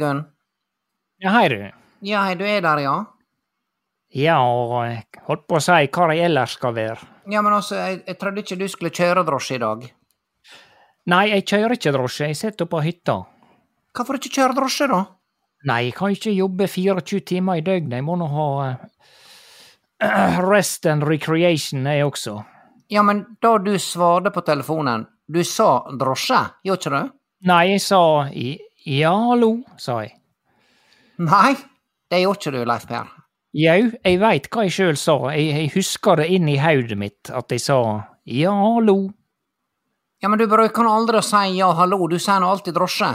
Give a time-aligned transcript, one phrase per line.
[0.00, 0.24] Hildegunn.
[1.20, 1.70] Ja, hei du.
[2.00, 2.96] Ja, hei, du er der, ja?
[4.16, 7.08] Ja, og jeg holdt på å si hva jeg ellers skal være.
[7.30, 9.84] Ja, men altså, jeg, jeg trodde ikke du skulle kjøre drosje i dag.
[11.10, 13.18] Nei, jeg kjører ikke drosje, jeg sitter på hytta.
[13.96, 15.02] Hvorfor ikke kjøre drosje, da?
[15.68, 20.88] Nei, jeg kan ikke jobbe 24 timer i døgnet, jeg må nå ha uh, rest
[20.88, 22.38] and recreation, jeg også.
[22.90, 27.16] Ja, men da du svarte på telefonen, du sa drosje, gjorde ikke du?
[27.52, 28.02] Nei, jeg sa
[28.36, 30.14] i, ja, hallo, sa jeg.
[31.20, 31.54] Nei,
[32.10, 33.08] det gjorde ikke du, Leif Per.
[33.60, 37.32] Jau, jeg veit hva jeg sjøl sa, jeg, jeg husker det inn i hodet mitt
[37.34, 37.80] at jeg sa
[38.30, 39.10] ja, hallo.
[40.22, 43.10] Ja, men du bruker nå aldri å si ja, hallo, du sier nå alltid drosje.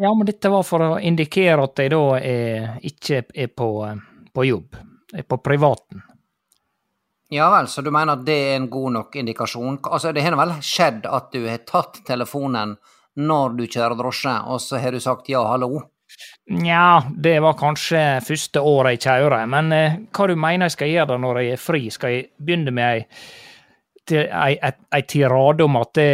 [0.00, 3.98] Ja, men dette var for å indikere at jeg da er, ikke er på, eh,
[4.32, 4.78] på jobb,
[5.12, 6.04] er på privaten.
[7.30, 9.76] Ja vel, så du mener at det er en god nok indikasjon?
[9.86, 12.72] Altså, det har vel skjedd at du har tatt telefonen
[13.18, 15.80] når du kjører drosje, og så har du sagt ja, hallo?
[16.50, 20.90] Nja, det var kanskje første året jeg kjører, men eh, hva du mener jeg skal
[20.94, 21.82] gjøre når jeg er fri?
[21.94, 23.04] Skal jeg begynne med ei,
[24.18, 24.56] ei,
[24.94, 26.06] ei tirade om at det,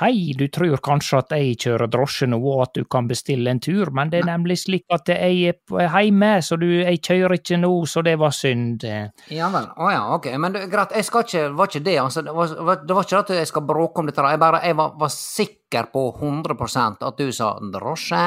[0.00, 3.60] hei, du tror kanskje at jeg kjører drosje nå, og at du kan bestille en
[3.62, 7.58] tur, men det er nemlig slik at jeg er hjemme, så du, jeg kjører ikke
[7.62, 8.84] nå, så det var synd.
[8.84, 9.10] eh.
[9.34, 10.30] Ja vel, å ja, ok.
[10.38, 12.22] Men greit, jeg skal ikke, var ikke det, altså.
[12.26, 14.76] Det var, var- det var ikke at jeg skal bråke om dette, jeg bare, jeg
[14.76, 18.24] var, var sikker på 100% at du sa drosje.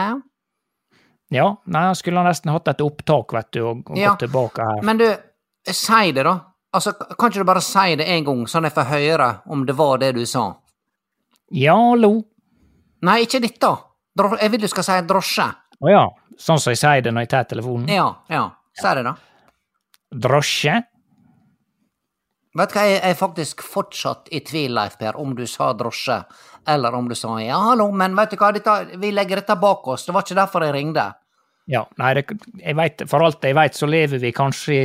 [1.34, 4.66] Ja, nei, jeg skulle nesten hatt et opptak, vet du, og, og Ja, gått tilbake
[4.70, 4.84] her.
[4.86, 5.08] Men du,
[5.74, 6.36] si det, da.
[6.76, 9.76] Altså, kan ikke du bare si det en gang, sånn jeg får høre om det
[9.78, 10.50] var det du sa?
[11.56, 12.18] Ja, hallo.
[13.06, 13.70] Nei, ikke dette.
[14.42, 15.46] Jeg vil du skal si drosje.
[15.76, 16.04] Å ja,
[16.40, 17.88] sånn som jeg sier det når jeg tar telefonen.
[17.92, 18.50] Ja, ja.
[18.76, 19.16] Si det, da.
[20.26, 20.76] Drosje?
[22.56, 26.22] Vet du hva, jeg er faktisk fortsatt i tvil, Leif Per, om du sa drosje,
[26.72, 29.88] eller om du sa ja, hallo, men vet du hva, dette, vi legger dette bak
[29.92, 31.10] oss, det var ikke derfor jeg ringte.
[31.72, 32.24] Ja, nei, det,
[32.62, 34.78] jeg vet, for alt jeg vet, så lever vi kanskje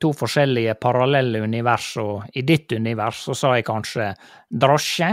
[0.00, 4.12] to forskjellige parallelle univers, og i ditt univers så sa jeg kanskje
[4.50, 5.10] drosje.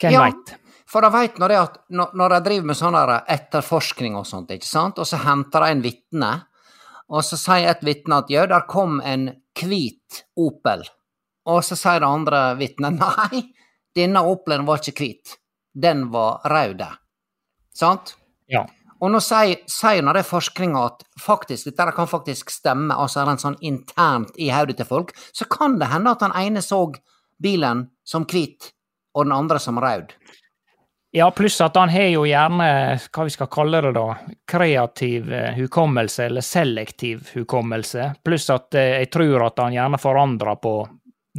[0.00, 0.24] Hvem Ja.
[0.24, 0.56] veit?
[0.86, 2.96] For de veit nå det at, når, de driver med sånn
[3.32, 6.32] etterforskning og sånt, ikke sant, og så henter de en vitne,
[7.08, 10.84] og så sier et vitne at ja, der kom en hvit Opel,
[11.48, 13.42] og så sier det andre vitnet nei,
[13.96, 15.38] denne Opelen var ikke hvit,
[15.72, 16.84] den var rød.
[17.72, 18.16] Sant?
[18.52, 18.66] Ja.
[19.02, 23.42] Og nå sier, sier når det forskninga at faktisk, dette kan faktisk stemme, altså rent
[23.42, 26.84] sånn internt i hodet til folk, så kan det hende at den ene så
[27.42, 28.70] bilen som hvit,
[29.16, 30.14] og den andre som rød.
[31.12, 32.66] Ja, pluss at han har jo gjerne,
[33.12, 34.06] hva vi skal kalle det da,
[34.48, 40.62] kreativ eh, hukommelse, eller selektiv hukommelse, pluss at eh, jeg tror at han gjerne forandrer
[40.62, 40.76] på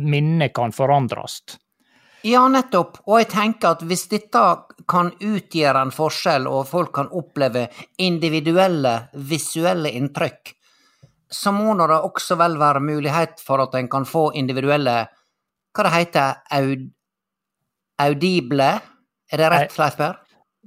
[0.04, 1.40] Minnet kan forandres.
[2.24, 3.02] Ja, nettopp.
[3.10, 4.42] Og jeg tenker at hvis dette
[4.90, 7.68] kan utgjøre en forskjell, og folk kan oppleve
[8.00, 8.94] individuelle
[9.28, 10.54] visuelle inntrykk,
[11.34, 15.08] så må det også vel være mulighet for at en kan få individuelle
[15.74, 16.84] Hva det heter aud,
[18.04, 18.68] Audible?
[19.34, 20.20] Er det rett, Leif Per?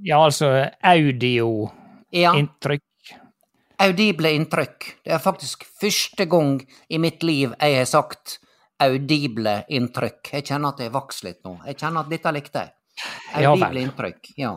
[0.02, 0.48] Ja, altså
[0.82, 2.82] audioinntrykk.
[2.82, 3.20] Ja.
[3.86, 4.88] Audible inntrykk.
[5.06, 6.58] Det er faktisk første gang
[6.90, 8.40] i mitt liv jeg har sagt
[8.82, 10.32] audible inntrykk.
[10.32, 11.54] Jeg kjenner at jeg vokser litt nå.
[11.66, 12.72] Jeg kjenner at dette likte jeg.
[13.42, 13.50] Ja.
[13.52, 14.52] Audible inntrykk, ja.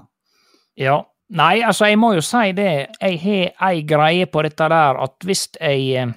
[0.80, 0.98] Ja.
[1.30, 2.72] Nei, altså, jeg må jo si det.
[3.02, 6.14] Jeg har ei greie på dette der at hvis jeg eh,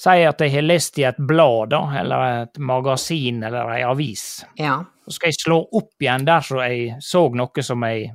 [0.00, 4.44] sier at jeg har lest i et blad, da, eller et magasin eller ei avis,
[4.60, 4.82] Ja.
[5.06, 8.10] så skal jeg slå opp igjen der så jeg så noe som jeg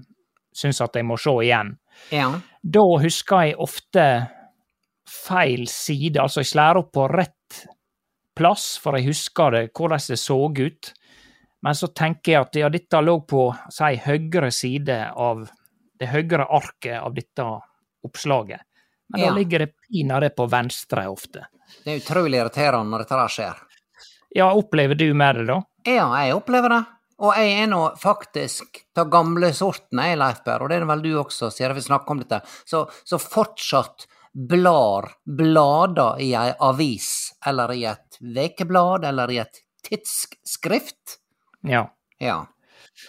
[0.55, 1.73] syns at jeg må se igjen.
[2.13, 2.29] Ja.
[2.61, 4.05] Da husker jeg ofte
[5.09, 7.44] feil side, altså jeg slår opp på rett
[8.35, 10.93] plass, for jeg husker det, hvordan det så ut.
[11.65, 15.47] Men så tenker jeg at ja, dette lå på, si, høyre side av
[15.99, 17.45] det høyre arket av dette
[18.05, 18.61] oppslaget.
[19.09, 19.29] Men Ja.
[19.29, 21.45] da ligger det pinadø på venstre ofte.
[21.83, 23.55] Det er utrolig irriterende når dette skjer.
[24.35, 25.61] Ja, opplever du med det, da?
[25.85, 26.83] Ja, jeg opplever det.
[27.23, 31.01] Og jeg er nå faktisk ta gamle sorten, jeg, Leif Berr, og det er vel
[31.01, 34.05] du også, siden vi snakker om dette, så, så fortsatt
[34.35, 41.19] blar blader i ei avis, eller i et vekeblad, eller i et tidsskrift.
[41.63, 41.85] Ja.
[42.19, 42.41] Ja.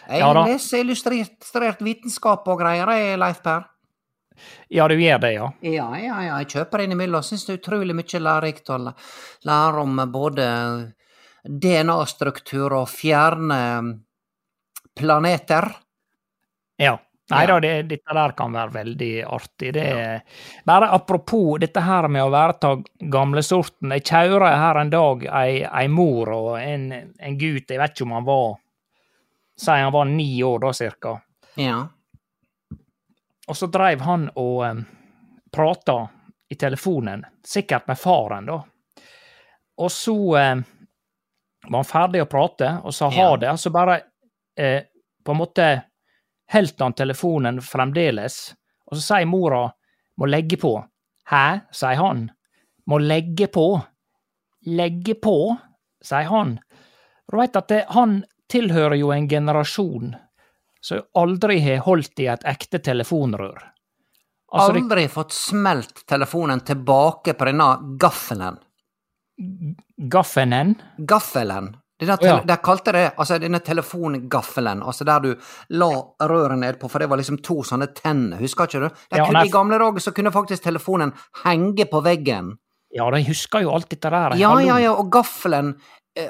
[0.09, 3.67] Jeg Ja leser illustrert vitenskap og greier, jeg, Leif Per.
[4.71, 5.47] Ja, du gjør det, ja.
[5.63, 7.23] Ja, ja, ja, jeg kjøper innimellom.
[7.25, 8.95] Syns det er utrolig mye lærerikt å læ-
[9.49, 10.47] lære om både
[11.47, 13.61] DNA-struktur og fjerne
[14.97, 15.71] planeter.
[16.79, 16.99] Ja.
[17.31, 19.73] Nei da, det, dette der kan være veldig artig.
[19.75, 20.21] Det er
[20.65, 23.91] Bare apropos dette her med å være av gamlesorten.
[23.97, 26.87] Jeg kjører her en dag ei, ei mor og en,
[27.19, 28.55] en gutt, jeg vet ikke om han var
[29.57, 31.15] Si han var ni år da, cirka.
[31.57, 31.79] Ja.
[33.49, 34.83] Og så dreiv han og um,
[35.49, 35.95] prata
[36.53, 38.59] i telefonen, sikkert med faren, da.
[39.81, 40.61] Og så um,
[41.71, 43.37] var han ferdig å prate og sa ha Ja.
[43.41, 43.97] det, og så bare
[44.61, 44.83] eh,
[45.25, 45.71] på en måte
[46.53, 48.55] heldt han telefonen fremdeles,
[48.87, 49.67] og så sier mora
[50.17, 50.73] må legge på.
[51.31, 52.29] Hæ, sier han.
[52.87, 53.67] Må legge på.
[54.67, 55.57] Legge på,
[56.05, 56.57] sier han.
[57.27, 58.21] Du veit at det, han
[58.51, 60.15] tilhører jo en generasjon
[60.87, 63.59] som aldri har holdt i et ekte telefonrør.
[64.55, 67.67] Altså, Aldri fått smelt telefonen tilbake på denne
[67.99, 68.61] gaffelen.
[69.97, 70.77] Gaffelen?
[70.99, 71.73] Gaffelen.
[72.01, 72.41] Denne der, ja.
[72.45, 75.31] De kalte det altså denne telefongaffelen, altså der du
[75.81, 75.91] la
[76.29, 78.89] røret nedpå, for det var liksom to sånne tenner, husker ikke du?
[78.91, 81.15] De Ja, kunne, I gamle dager så kunne faktisk telefonen
[81.45, 82.53] henge på veggen.
[82.93, 84.37] Ja, de husker jo alt dette der.
[84.37, 85.75] Ja, ja, ja, og gaffelen
[86.17, 86.29] eh,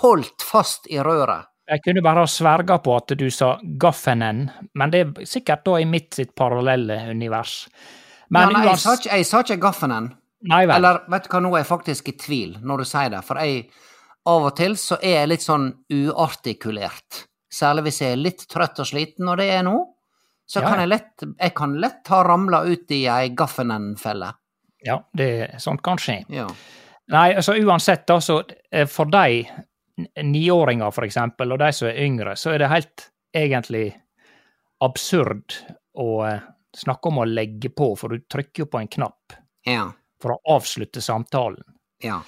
[0.00, 1.50] holdt fast i røret.
[1.72, 5.86] Jeg kunne bare sverga på at du sa gaffenen, men det er sikkert da i
[5.86, 7.68] mitt sitt parallelle univers.
[8.30, 10.12] Men Men nei, jeg, sa ikke, jeg sa ikke 'gaffenen'.
[10.42, 10.76] Nei vel.
[10.76, 13.38] Eller vet du hva, nå er jeg faktisk i tvil når du sier det, for
[13.38, 13.68] jeg
[14.26, 17.24] av og til så er jeg litt sånn uartikulert.
[17.52, 19.78] Særlig hvis jeg er litt trøtt og sliten, og det er jeg nå.
[20.48, 24.32] Så Ja, kan jeg lett, jeg kan lett ha ramla ut i ei Gaffenen-felle.
[24.84, 25.28] Ja, det,
[25.62, 26.24] sånt kan skje.
[26.28, 26.46] Ja.
[27.12, 29.44] Nei, altså uansett, da, så eh, for de
[30.22, 33.86] niåringer, for eksempel, og de som er yngre, så er det helt egentlig
[34.82, 35.56] absurd
[35.98, 36.40] å eh,
[36.76, 39.36] snakke om å legge på, for du trykker jo på en knapp
[39.68, 39.90] Ja.
[40.20, 41.62] for å avslutte samtalen.
[42.02, 42.20] ja.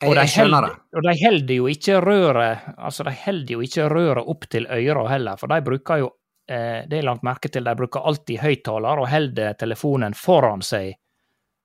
[0.00, 0.70] Jeg, Og de jeg skjønner det.
[0.70, 4.66] held- Og de holder jo ikke røret altså de held jo ikke røret opp til
[4.70, 6.10] øra heller, for de bruker jo
[6.48, 10.94] eh, det er langt merke til, de bruker alltid høyttaler og holder telefonen foran seg,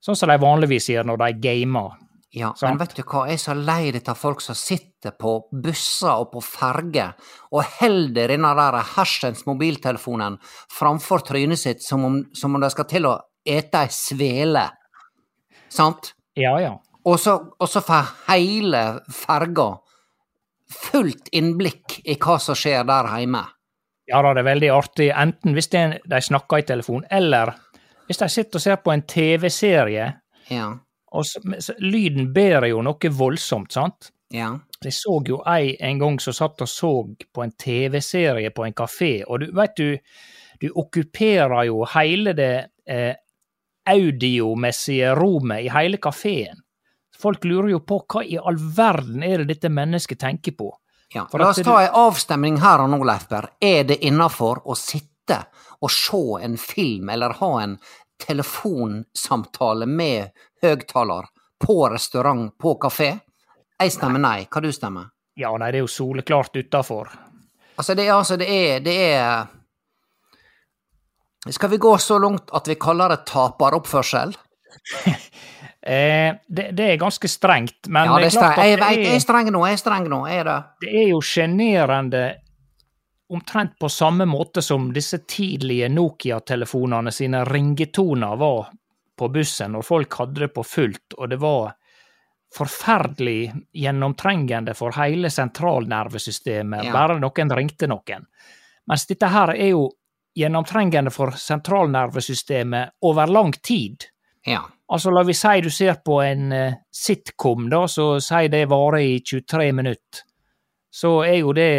[0.03, 1.91] sånn som de vanligvis gjør når de gamer.
[2.33, 2.71] Ja, Sant.
[2.73, 6.31] men vet du hva, jeg er så lei av folk som sitter på busser og
[6.33, 7.13] på ferger
[7.53, 10.39] og holder denne der hersens mobiltelefonen
[10.73, 14.65] framfor trynet sitt som om, som om de skal til å ete ei svele.
[15.69, 16.13] Sant?
[16.35, 16.73] Ja, ja.
[17.05, 19.74] Og så, får hele ferga
[20.74, 23.43] fullt innblikk i hva som skjer der hjemme.
[24.07, 27.53] Ja da, det er veldig artig, enten hvis er, de snakker i telefon, eller
[28.07, 30.10] hvis de sitter og ser på en TV-serie,
[30.51, 30.74] Ja.
[31.12, 34.12] og så, så, lyden bærer jo noe voldsomt, sant?
[34.33, 34.57] Ja.
[34.83, 36.91] Jeg så jo ei en gang som satt og så
[37.33, 39.98] på en TV-serie på en kafé, og du veit du,
[40.60, 43.15] du okkuperer jo hele det eh,
[43.88, 46.62] audiomessige rommet i hele kafeen.
[47.23, 50.73] Folk lurer jo på hva i all verden er det dette mennesket tenker på?
[51.13, 51.27] ja.
[51.33, 53.49] La oss ta ei avstemning her og nå, Leif Berr.
[53.61, 55.39] Er det innafor å sitte
[55.83, 57.77] og se en film eller ha en
[58.23, 60.31] telefonsamtale med
[60.63, 61.29] høgtaler
[61.63, 63.11] på restaurant, på kafé?
[63.79, 64.47] Jeg stemmer nei.
[64.49, 65.11] Hva du stemmer?
[65.39, 67.09] Ja, nei, det er jo soleklart utafor.
[67.77, 69.47] Altså, det er altså Det er, det er
[71.49, 74.35] Skal vi gå så langt at vi kaller det taperoppførsel?
[75.85, 78.99] Eh, det, det er ganske strengt, men Ja, det er klart at Jeg det vet,
[79.05, 80.19] jeg er- streng nå, jeg er streng nå.
[80.29, 80.63] Jeg er det.
[80.81, 82.35] det er jo sjenerende
[83.33, 88.69] omtrent på samme måte som disse tidlige Nokia-telefonene sine ringetoner var
[89.17, 91.73] på bussen når folk hadde det på fullt, og det var
[92.55, 96.91] forferdelig gjennomtrengende for hele sentralnervesystemet, Ja.
[96.93, 98.25] bare noen ringte noen.
[98.87, 99.89] Mens dette her er jo
[100.37, 104.05] gjennomtrengende for sentralnervesystemet over lang tid.
[104.45, 104.63] Ja.
[104.93, 109.01] Altså, la vi si du ser på en uh, sitcom, da, så sier det varer
[109.01, 110.25] i 23 minutter.
[110.93, 111.71] Så er jo det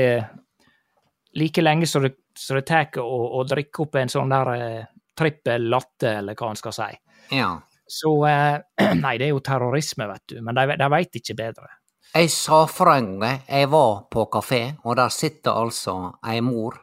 [1.39, 4.83] like lenge som det, som det tar å, å drikke opp en sånn der uh,
[5.15, 6.91] trippel latte, eller hva en skal si.
[7.37, 7.55] ja.
[7.87, 8.61] Så eh,
[9.05, 11.69] Nei, det er jo terrorisme, vet du, men de, de veit ikke bedre.
[12.15, 16.79] Jeg sa fra en gang jeg var på kafé, og der sitter altså ei mor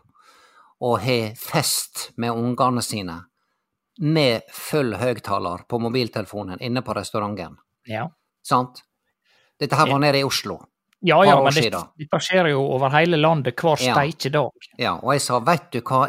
[0.82, 3.18] og har fest med ungene sine
[4.02, 7.58] med full høyttaler på mobiltelefonen inne på restauranten.
[7.88, 8.08] Ja,
[8.44, 8.82] Sant?
[9.62, 10.56] Dette her var nede i Oslo.
[11.06, 11.70] ja, ja men det,
[12.02, 13.94] dette skjer jo over hele landet hver Ja.
[13.94, 14.50] steike dag.
[14.78, 16.08] Ja, og jeg sa, veit du hva,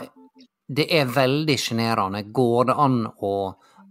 [0.68, 2.22] det er veldig sjenerende.
[2.32, 3.32] Går det an å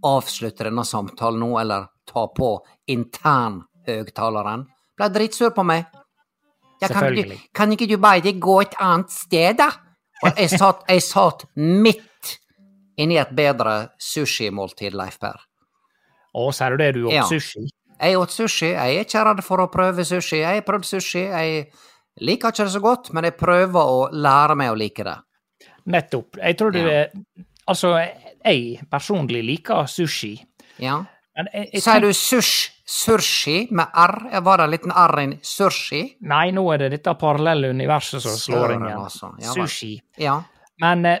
[0.02, 2.56] avslutte denne samtalen nå, eller ta på
[2.90, 4.66] internhøgtaleren?
[4.98, 5.86] Ble dritsur på meg.
[6.82, 7.40] Ja, kan, ikke, Selvfølgelig.
[7.54, 9.68] kan ikke du bare gå et annet sted, da?
[10.24, 12.02] Og jeg satt, jeg satt midt
[12.96, 15.38] inni et bedre sushimåltid, Leif Per.
[16.34, 17.24] Å, sier du det, du åt Ja.
[17.28, 17.66] sushi?
[18.02, 20.38] Jeg åt sushi, jeg er ikke redd for å prøve sushi.
[20.40, 21.66] Jeg har prøvd sushi, jeg
[22.20, 25.16] liker ikke det så godt, men jeg prøver å lære meg å like det.
[25.86, 26.36] Nettopp.
[26.42, 27.06] Jeg tror du Ja.
[27.68, 27.92] Altså,
[28.44, 30.34] jeg personlig liker sushi.
[30.78, 31.04] Ja.
[31.36, 34.40] Men jeg, jeg Sier du sush, surshi med R?
[34.42, 36.16] Var det en liten R i surshi?
[36.22, 38.98] Nei, nå er det dette parallelle universet som slår inn igjen.
[39.04, 39.30] altså.
[39.40, 39.52] Ja.
[39.54, 40.00] Sushi.
[40.18, 40.42] Ja.
[40.80, 41.20] Men eh,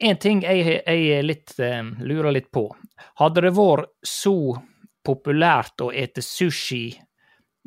[0.00, 2.66] en ting jeg, jeg litt, eh, lurer litt på.
[3.20, 4.56] Hadde det vært så
[5.04, 6.88] populært å ete sushi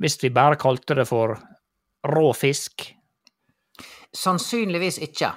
[0.01, 1.37] hvis vi bare kalte det for
[2.09, 2.87] rå fisk?
[4.13, 5.31] Sannsynligvis ikke.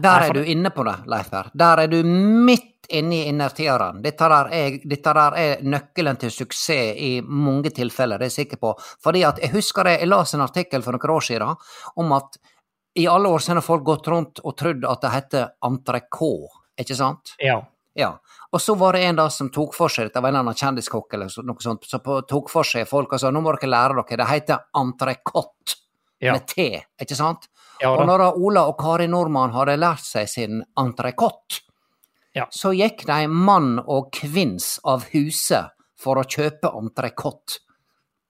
[0.00, 1.50] Der er du inne på det, Leif Per.
[1.54, 4.02] Der er du midt inne i innertieren.
[4.02, 4.28] Dette
[4.84, 8.74] dette der er nøkkelen til suksess i mange tilfeller, det er jeg sikker på.
[9.02, 11.68] Fordi at jeg husker det, jeg leste en artikkel for noen år siden
[12.02, 12.40] om at
[13.00, 16.48] i alle år siden har folk gått rundt og trodd at det heter entrecôte,
[16.80, 17.34] ikke sant?
[17.42, 17.60] Ja.
[17.98, 18.12] Ja.
[18.52, 21.14] Og så var det en da som tok for seg dette, var en annen kjendiskokk
[21.14, 23.96] eller noe sånt, som på- tok for seg folk og sa nå må dere lære
[24.02, 25.76] dere, det heter entrecôte
[26.20, 26.32] Ja.
[26.34, 27.48] med T, ikke sant?
[27.80, 31.62] Ja, og når da Ola og Kari Nordmann hadde lært seg sin entrecôte,
[32.34, 32.46] Ja.
[32.52, 37.58] så gikk de mann og kvinns av huset for å kjøpe entrecôte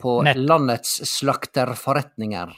[0.00, 0.36] på Nett.
[0.36, 2.52] landets slakterforretninger.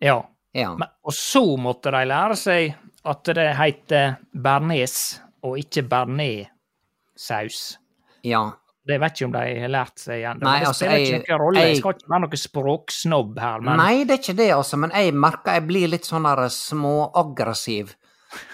[0.00, 0.22] ja.
[0.54, 0.74] Ja.
[0.78, 7.76] Men, og så måtte de lære seg at det heter bearnés, og ikke bearnéssaus.
[8.24, 8.50] ja.
[8.86, 10.20] Det vet ikke om de har lært seg.
[10.42, 11.60] Nei, det altså, spiller jeg- ikke noen rolle.
[11.60, 14.76] Jeg jeg- skal ikke være noen språksnobb her, men Nei, det er ikke det, altså,
[14.76, 17.94] men jeg merker jeg blir litt sånn småaggressiv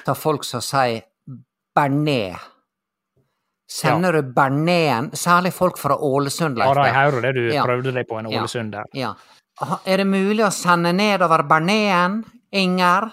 [0.04, 1.02] til folk som sier
[1.76, 2.38] bearnés.
[3.66, 7.64] Sender du bearnésen, særlig folk fra Ålesund, ja, da, jeg hører det du Ja.
[7.64, 8.40] prøvde deg på en Ja.
[8.40, 8.85] Ålesund der.
[8.95, 9.14] Ja.
[9.61, 12.23] Er det mulig å sende nedover Berneen?
[12.57, 13.11] Inger?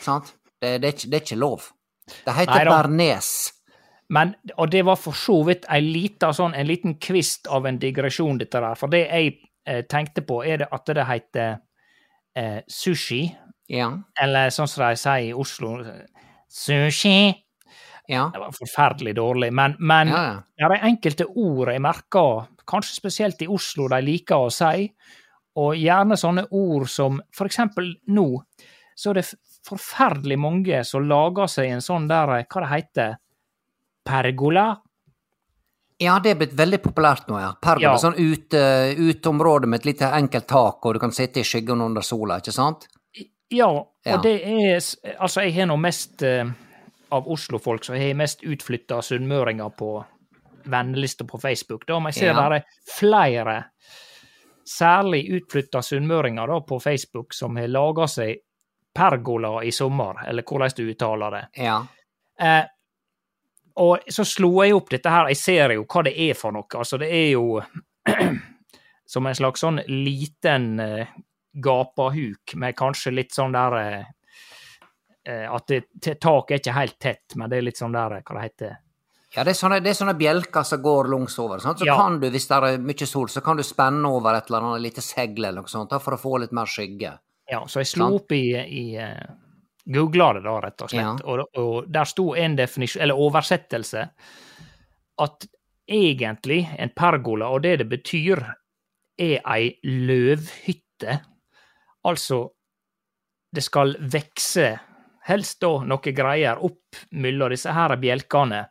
[0.00, 0.34] Sant?
[0.60, 1.68] Det, det, det er ikke lov.
[2.24, 3.20] Det heter Nei da.
[4.14, 7.78] Men, og det var for så vidt en liten, sånn, en liten kvist av en
[7.80, 8.76] digresjon, dette der.
[8.78, 9.30] For det jeg
[9.66, 11.56] eh, tenkte på, er det at det heter
[12.36, 13.24] eh, sushi,
[13.72, 13.88] Ja.
[14.20, 15.78] eller sånn som de sier i Oslo,
[16.52, 17.32] sushi.
[18.12, 18.26] Ja.
[18.34, 20.24] Det var forferdelig dårlig, men, men ja.
[20.60, 24.90] det er enkelte ord jeg merker, kanskje spesielt i Oslo, de liker å si,
[25.56, 28.26] og gjerne sånne ord som eksempel nå,
[28.96, 29.26] så er det
[29.64, 33.14] forferdelig mange som lager seg en sånn der, hva det heter,
[34.04, 34.66] pergola?
[36.02, 37.52] Ja, det er blitt veldig populært nå, ja.
[37.62, 37.94] Pergola.
[37.94, 38.00] Ja.
[38.02, 42.40] Sånn uteområde med et lite enkelt tak, og du kan sitte i skyggen under sola,
[42.42, 42.88] ikke sant?
[43.54, 44.16] Ja, og Ja.
[44.18, 44.80] det er
[45.20, 46.44] Altså, jeg har nå mest eh,
[47.12, 50.04] av Oslo-folk, så jeg har mest utflytta sunnmøringer på
[50.66, 52.48] vennelista på Facebook, da, men jeg ser Ja.
[52.48, 52.64] det er
[52.98, 53.64] flere,
[54.68, 58.42] særlig utflytta sunnmøringer da, på Facebook, som har laga seg
[58.94, 61.44] pergola i sommer, eller hvordan du uttaler det.
[61.66, 61.80] Ja.
[62.40, 62.64] Eh,
[63.82, 66.68] og så slo jeg opp dette her, jeg ser jo hva det er for noe.
[66.78, 67.58] Altså, det er jo
[69.14, 71.10] som en slags sånn liten eh,
[71.54, 74.06] gapahuk med kanskje litt sånn der eh,
[75.26, 75.82] eh, At det,
[76.22, 78.76] taket er ikke helt tett, men det er litt sånn der, hva det heter
[79.34, 81.58] Ja, det er sånne, det er sånne bjelker som går langs over.
[81.58, 81.78] Sant?
[81.82, 81.96] Så Ja.
[81.98, 84.82] kan du, hvis det er mye sol, så kan du spenne over et eller annet
[84.84, 87.18] lite segl eller noe sånt, for å få litt mer skygge.
[87.50, 88.14] Ja, så jeg slo Sant.
[88.22, 89.34] opp i, i uh,
[89.86, 91.16] Googla det da, rett og slett, Ja.
[91.24, 94.08] og, og der sto en definisjon, eller oversettelse,
[95.18, 95.46] at
[95.90, 98.40] egentlig en pergola, og det det betyr,
[99.18, 101.18] er ei løvhytte.
[102.06, 102.38] Altså,
[103.54, 104.78] det skal vekse,
[105.28, 108.64] helst da noe greier, opp mellom disse her bjelkene.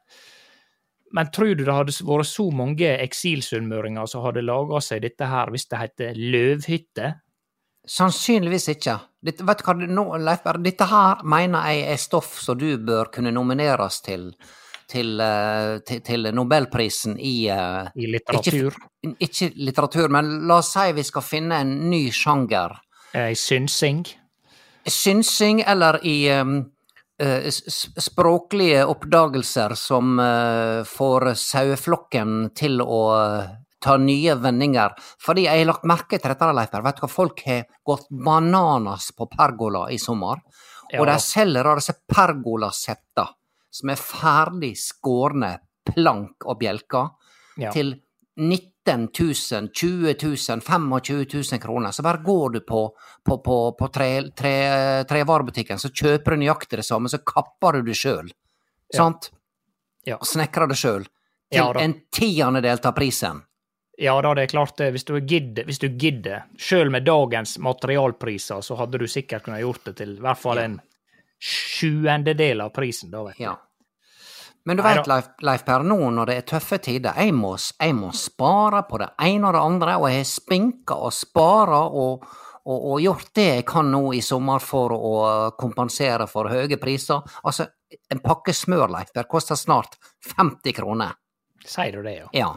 [1.13, 5.51] Men tror du det hadde vært så mange eksilsunnmøringer som hadde laga seg dette her
[5.53, 7.11] hvis det heter løvhytte?
[7.83, 8.95] Sannsynligvis ikke.
[9.23, 13.11] Dette, vet du hva, nå, Leif dette her mener jeg er stoff som du bør
[13.13, 14.29] kunne nomineres til,
[14.89, 18.79] til, eh, til, til Nobelprisen i eh, I litteratur?
[19.03, 22.79] Ikke, ikke litteratur, men la oss si vi skal finne en ny sjanger.
[23.13, 24.05] I synsing?
[24.89, 26.72] Synsing eller i um, eh,
[28.01, 33.51] språklige oppdagelser som eh, får saueflokken til å eh,
[33.83, 34.95] ta nye vendinger.
[35.21, 39.11] Fordi jeg har lagt merke til dette, Leif Vet du hva, folk har gått bananas
[39.17, 40.41] på pergola i sommer.
[40.89, 41.01] Ja.
[41.01, 43.27] Og de selger da disse pergolasetta
[43.73, 45.57] som er ferdig skårne
[45.93, 47.13] plank og bjelker
[47.57, 47.69] Ja.
[47.69, 47.93] til
[48.39, 50.89] 19 000, 20 000, 25
[51.51, 51.91] 000 kroner.
[51.91, 52.81] Så bare går du på,
[53.25, 57.91] på, på, på tre- tre- trevarebutikken, så kjøper du nøyaktig det samme, så kapper du
[57.91, 58.31] det sjøl.
[58.93, 58.97] Ja.
[58.97, 59.31] Sant?
[60.05, 60.17] Ja.
[60.19, 61.05] Og snekrer det sjøl.
[61.53, 63.43] Til Ja en tiendedel av prisen.
[64.01, 64.87] Ja da, det er klart det.
[64.95, 66.47] Hvis du gidder, hvis du gidder.
[66.57, 70.57] Sjøl med dagens materialpriser, så hadde du sikkert kunnet gjort det til i hvert fall
[70.63, 70.79] en
[71.43, 73.43] sjuendedel av prisen, da, vet du.
[73.45, 73.53] Ja.
[74.65, 75.07] Men du veit.
[75.07, 78.99] Leif, Leif Per, nå når det er tøffe tider, jeg må, jeg må spare på
[79.01, 82.23] det ene og det andre, og jeg har spinka og spara og,
[82.63, 85.15] og, og gjort det jeg kan nå i sommer for å
[85.59, 87.35] kompensere for høye priser.
[87.43, 87.67] Altså,
[88.09, 89.99] en pakke smør, Leif Per, koster snart
[90.31, 91.19] 50 kroner.
[91.63, 92.29] Sier du det, ja?
[92.35, 92.53] Ja.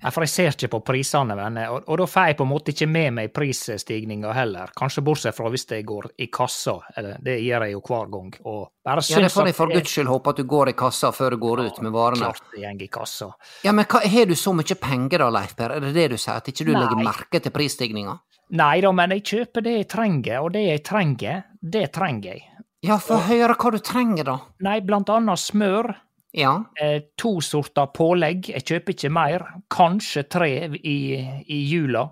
[0.00, 2.50] Nei, For jeg ser ikke på prisene, venner, og, og da får jeg på en
[2.50, 4.72] måte ikke med meg prisstigninga heller.
[4.76, 8.32] Kanskje bortsett fra hvis jeg går i kassa, eller det gjør jeg jo hver gang.
[8.48, 11.12] Og bare ja, det får jeg for guds skyld håpe at du går i kassa
[11.12, 12.30] før du går ut med varene.
[12.30, 13.30] Klart jeg går i kassa.
[13.66, 15.76] Ja, men har du så mye penger da, Leif Per?
[15.76, 16.80] Er det det du sier, at ikke du Nei.
[16.80, 18.16] legger merke til prisstigninga?
[18.56, 22.46] Nei da, men jeg kjøper det jeg trenger, og det jeg trenger, det trenger jeg.
[22.88, 24.36] Ja, få høre hva du trenger, da.
[24.64, 25.92] Nei, blant annet smør.
[26.36, 26.52] Ja.
[26.80, 28.48] Eh, to sorter pålegg.
[28.54, 29.44] Jeg kjøper ikke mer.
[29.72, 30.98] Kanskje tre i,
[31.46, 32.06] i jula.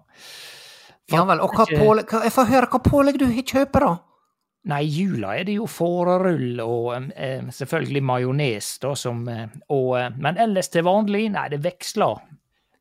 [1.08, 3.94] Ja vel, og hva pålegg Jeg får høre hva pålegg du kjøper, da.
[4.68, 9.94] Nei, i jula er det jo fårerull og eh, selvfølgelig majones, da, som eh, og,
[9.96, 12.18] eh, Men ellers til vanlig, nei, det veksler.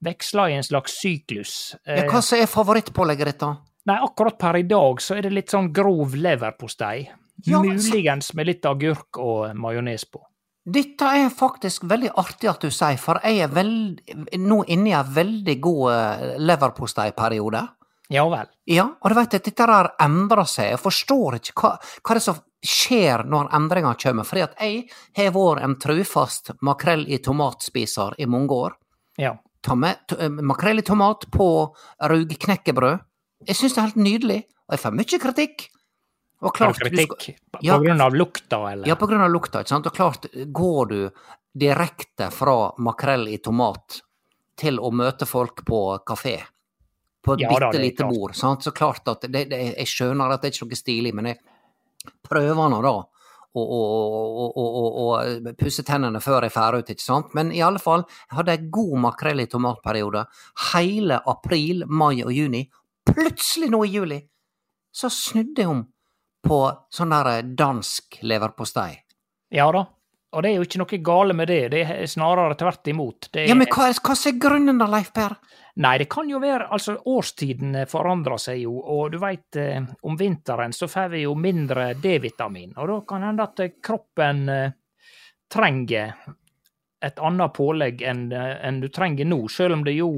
[0.04, 1.54] Veksler i en slags syklus.
[1.86, 3.54] Ja, Eh, hva som er favorittpålegget ditt, da?
[3.88, 7.08] nei, akkurat per i dag så er det litt sånn grov leverpostei.
[7.48, 10.20] Ja, men Muligens med litt agurk og majones på.
[10.68, 14.02] Dette er faktisk veldig artig at du sier, for jeg er veld,
[14.44, 17.62] nå inne i en veldig god eh, leverposteiperiode.
[18.12, 18.50] Ja vel.
[18.68, 20.74] Ja, og du vet at dette der endrer seg.
[20.74, 24.28] Jeg forstår ikke hva, hva det er som skjer når endringer kommer.
[24.28, 24.86] Fordi at jeg
[25.18, 28.78] har vært en trufast makrell i tomatspiser i mange år.
[29.20, 29.38] Ja.
[29.68, 31.50] Eh, makrell i tomat på
[32.12, 33.04] rugknekkebrød.
[33.48, 35.68] Jeg syns det er helt nydelig, og jeg får mye kritikk.
[36.42, 38.88] Og klart, du skal- ja, På grunn av lukta, eller?
[38.88, 39.88] Ja, på grunn av lukta, ikke sant.
[39.88, 41.10] Og klart, går du
[41.58, 44.02] direkte fra makrell i tomat
[44.56, 46.42] til å møte folk på kafé,
[47.24, 50.42] på et Ja bitte lite bord, sant, så klart at det, det, jeg skjønner at
[50.42, 51.40] det er ikke noe stilig, men jeg
[52.24, 52.94] prøver nå da
[53.58, 54.66] å, å, å,
[55.04, 57.34] å pusse tennene før jeg drar ut, ikke sant.
[57.34, 60.26] Men i alle fall, jeg hadde en god makrell i tomatperiode
[60.74, 62.68] hele april, mai og juni.
[63.08, 64.20] Plutselig nå i juli,
[64.94, 65.86] så snudde jeg om
[66.44, 66.62] på
[66.94, 68.92] sånn der dansk leverpostei.
[69.54, 69.86] Ja da.
[70.36, 73.30] Og det er jo ikke noe gale med det, det er snarere tvert imot.
[73.32, 75.38] Det er, Ja, men hva, hva er grunnen da, Leif Per?
[75.80, 80.18] Nei, det kan jo være Altså, årstidene forandrer seg jo, og du veit, eh, om
[80.20, 84.76] vinteren så får vi jo mindre D-vitamin, og da kan hende at eh, kroppen eh,
[85.48, 86.14] trenger
[87.08, 90.12] et annet pålegg enn eh, enn du trenger nå, selv om det jo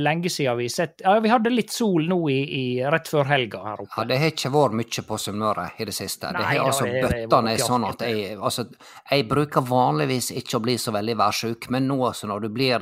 [0.00, 3.58] lenge siden vi sett Ja, vi hadde litt sol nå i, i rett før helga
[3.64, 3.92] her oppe.
[3.98, 6.30] Ja, det har ikke vært mye på Sunnmøre i det siste.
[6.32, 8.66] det Nei, har altså det- det bøtta ned sånn at jeg Altså,
[9.10, 12.78] jeg bruker vanligvis ikke å bli så veldig værsjuk, men nå altså, når du blir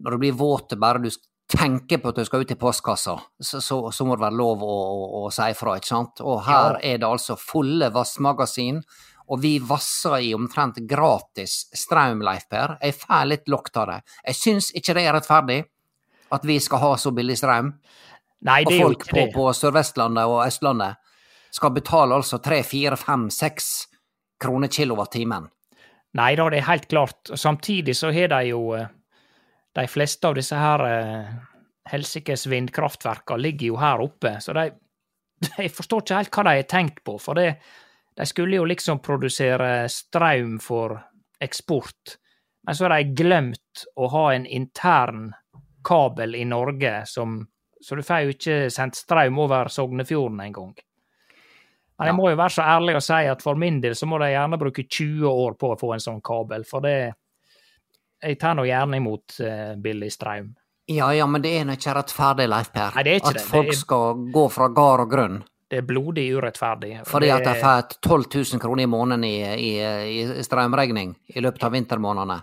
[0.00, 1.10] når du blir våt bare du
[1.50, 4.62] tenker på at du skal ut i postkassa, så, så, så må det være lov
[4.62, 6.20] å, å, å si ifra, ikke sant?
[6.22, 8.78] Og her er det altså fulle vassmagasin,
[9.30, 12.76] og vi vasser i omtrent gratis strøm, Leif Per.
[12.82, 13.98] Jeg får litt lukt av det.
[14.26, 15.58] Jeg syns ikke det er rettferdig
[16.30, 17.72] at vi skal ha så billig strøm.
[18.46, 20.96] Nei, Og det er jo folk ikke på, Folk på Sør-Vestlandet og Østlandet
[21.50, 23.70] skal betale altså tre, fire, fem, seks
[24.40, 25.48] kroner kilowattimen.
[26.18, 27.30] Nei da, det er helt klart.
[27.34, 28.88] Samtidig så har de jo eh,
[29.74, 31.34] De fleste av disse her eh,
[31.90, 34.70] helsikes vindkraftverka ligger jo her oppe, så de
[35.58, 37.54] Jeg forstår ikke helt hva de har tenkt på, for det,
[38.18, 40.98] de skulle jo liksom produsere strøm for
[41.40, 42.18] eksport,
[42.66, 45.30] men så har de glemt å ha en intern
[45.84, 47.40] kabel i Norge som
[47.82, 50.74] Så du får jo ikke sendt strøm over Sognefjorden engang.
[51.98, 54.18] Men jeg må jo være så ærlig å si at for min del så må
[54.20, 57.14] de gjerne bruke 20 år på å få en sånn kabel, for det
[58.22, 60.50] Jeg tar nå gjerne imot uh, billig strøm.
[60.92, 62.92] Ja ja, men det er nå ikke rettferdig, Leif Per.
[62.98, 63.42] Nei, det er ikke at det.
[63.44, 65.38] Det folk er- skal gå fra gard og grunn.
[65.70, 66.90] Det er blodig urettferdig.
[67.06, 69.72] Fordi Fordi at de det- får 12 000 kroner i måneden i, i,
[70.20, 72.42] i strømregning i løpet av vintermånedene.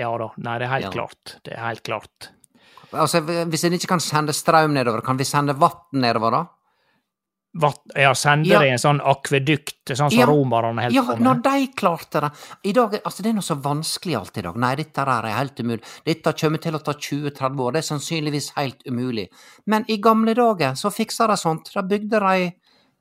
[0.00, 0.90] Ja da, nei, det er helt Ja.
[0.94, 1.34] klart.
[1.44, 2.30] Det er helt klart.
[2.92, 6.46] Altså, Hvis en ikke kan sende strøm nedover, kan vi sende vann nedover, da?
[7.60, 8.60] Vatt, ja, sender Ja.
[8.62, 10.26] i en sånn akvedukt, sånn som Ja.
[10.26, 12.30] romerne holdt Ja, på når de klarte det.
[12.64, 14.56] I dag, altså Det er noe så vanskelig alt i dag.
[14.56, 15.82] Nei, dette er helt umulig.
[16.04, 17.72] Dette kommer til å ta 20-30 år.
[17.72, 19.28] Det er sannsynligvis helt umulig.
[19.66, 21.72] Men i gamle dager så fiksa de sånt.
[21.74, 22.52] Da bygde de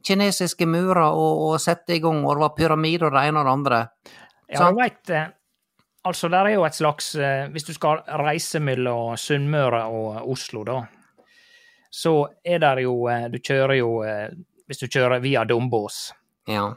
[0.03, 3.45] kinesiske murer og, og sette i gang, og det var pyramider og det ene og
[3.45, 3.89] det andre.
[4.49, 4.77] Ja, sant?
[4.77, 5.33] du veit
[6.07, 10.63] Altså, der er jo et slags eh, Hvis du skal reise mellom Sunnmøre og Oslo,
[10.63, 10.77] da,
[11.91, 14.29] så er det jo eh, Du kjører jo eh,
[14.69, 16.13] Hvis du kjører via Dombås,
[16.47, 16.69] Ja.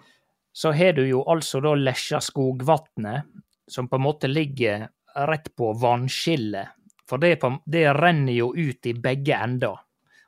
[0.52, 3.22] så har du jo altså da Lesjaskogvatnet,
[3.68, 4.88] som på en måte ligger
[5.28, 6.68] rett på vannskillet.
[7.08, 9.76] For det, på, det renner jo ut i begge ender.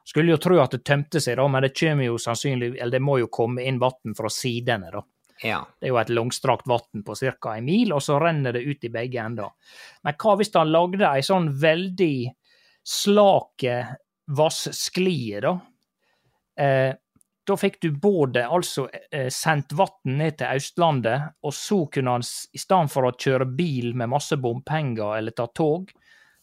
[0.04, 3.00] Skulle jo tro at det tømte seg, da, men det kommer jo sannsynlig, eller det
[3.04, 5.00] må jo komme inn vann fra sidene, da.
[5.42, 5.60] Ja.
[5.80, 7.56] Det er jo et langstrakt vann på ca.
[7.56, 9.50] en mil, og så renner det ut i begge ender.
[10.06, 12.18] Men hva hvis han lagde ei sånn veldig
[12.84, 13.78] slake
[14.36, 15.56] vassklie, da?
[16.60, 16.92] Eh,
[17.44, 22.24] da fikk du både altså eh, sendt vann ned til Østlandet, og så kunne han,
[22.24, 25.90] i stedet for å kjøre bil med masse bompenger eller ta tog,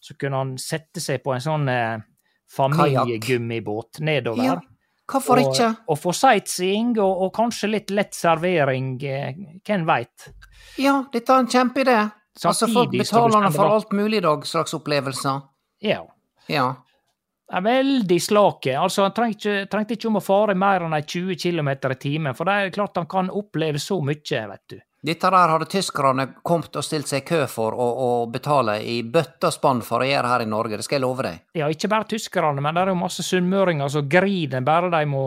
[0.02, 2.04] så kunne han sette seg på en sånn eh,
[2.52, 4.46] familiegummibåt nedover.
[4.46, 4.60] ja.
[5.12, 5.68] Hvorfor ikke?
[5.92, 10.30] Og få sightseeing og, og kanskje litt lett servering, eh, hvem veit.
[10.80, 11.98] Ja, dette er en kjempeidé.
[12.46, 15.42] Altså, folk betaler for alt mulig i dag, slags opplevelser.
[15.84, 16.06] Ja.
[16.48, 16.70] Ja.
[17.52, 18.78] er veldig slake.
[18.80, 22.38] Altså, han trengte ikke, trengte ikke om å fare mer enn 20 km i timen,
[22.38, 24.80] for det er klart han kan oppleve så mye, vet du.
[25.02, 29.00] Dette der hadde tyskerne kommet og stilt seg i kø for å, å betale i
[29.02, 31.40] bøtte og spann for å gjøre her i Norge, det skal jeg love deg.
[31.58, 35.24] Ja, ikke bare tyskerne, men det er jo masse sunnmøringer som griner bare de må